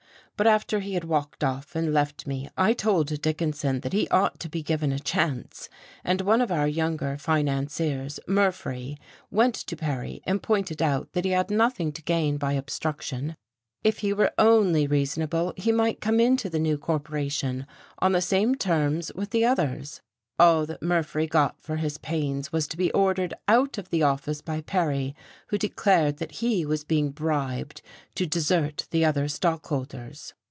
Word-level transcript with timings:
But 0.37 0.47
after 0.47 0.79
he 0.79 0.95
had 0.95 1.03
walked 1.03 1.43
off 1.43 1.75
and 1.75 1.93
left 1.93 2.25
me 2.25 2.49
I 2.57 2.73
told 2.73 3.21
Dickinson 3.21 3.81
that 3.81 3.93
he 3.93 4.07
ought 4.09 4.39
to 4.39 4.49
be 4.49 4.63
given 4.63 4.91
a 4.91 4.97
chance, 4.97 5.69
and 6.03 6.19
one 6.21 6.41
of 6.41 6.51
our 6.51 6.67
younger 6.67 7.15
financiers, 7.19 8.19
Murphree, 8.27 8.97
went 9.29 9.53
to 9.53 9.75
Perry 9.77 10.19
and 10.25 10.41
pointed 10.41 10.81
out 10.81 11.11
that 11.13 11.25
he 11.25 11.31
had 11.31 11.51
nothing 11.51 11.91
to 11.91 12.01
gain 12.01 12.37
by 12.37 12.53
obstruction; 12.53 13.35
if 13.83 13.99
he 13.99 14.13
were 14.13 14.33
only 14.39 14.87
reasonable, 14.87 15.53
he 15.57 15.71
might 15.71 16.01
come 16.01 16.19
into 16.19 16.49
the 16.49 16.57
new 16.57 16.79
corporation 16.79 17.67
on 17.99 18.11
the 18.13 18.19
same 18.19 18.55
terms 18.55 19.11
with 19.13 19.29
the 19.29 19.45
others. 19.45 20.01
All 20.39 20.65
that 20.65 20.81
Murphree 20.81 21.27
got 21.27 21.61
for 21.61 21.75
his 21.75 21.99
pains 21.99 22.51
was 22.51 22.67
to 22.69 22.77
be 22.77 22.91
ordered 22.93 23.35
out 23.47 23.77
of 23.77 23.91
the 23.91 24.01
office 24.01 24.41
by 24.41 24.61
Perry, 24.61 25.15
who 25.49 25.57
declared 25.59 26.17
that 26.17 26.31
he 26.31 26.65
was 26.65 26.83
being 26.83 27.11
bribed 27.11 27.83
to 28.15 28.25
desert 28.25 28.87
the 28.89 29.05
other 29.05 29.27
stockholders. 29.27 30.33